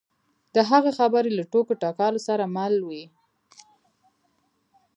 د 0.55 0.57
هغه 0.69 0.91
خبرې 0.99 1.31
له 1.37 1.43
ټوکو 1.51 1.73
ټکالو 1.83 2.19
سره 2.27 2.43
ملې 2.55 2.81
وې. 2.87 3.05